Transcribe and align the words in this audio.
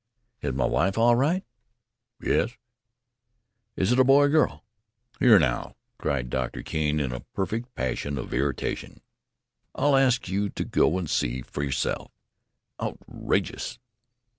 "Is 0.41 0.53
my 0.53 0.65
wife 0.65 0.97
all 0.97 1.15
right?" 1.15 1.43
"Yes." 2.19 2.57
"Is 3.75 3.91
it 3.91 3.99
a 3.99 4.03
boy 4.03 4.23
or 4.23 4.25
a 4.25 4.29
girl?" 4.29 4.65
"Here 5.19 5.37
now!" 5.37 5.75
cried 5.99 6.31
Doctor 6.31 6.63
Keene 6.63 6.99
in 6.99 7.11
a 7.11 7.19
perfect 7.35 7.75
passion 7.75 8.17
of 8.17 8.33
irritation, 8.33 9.01
"I'll 9.75 9.95
ask 9.95 10.27
you 10.27 10.49
to 10.49 10.63
go 10.65 10.97
and 10.97 11.07
see 11.07 11.43
for 11.43 11.61
yourself. 11.61 12.11
Outrageous!" 12.81 13.77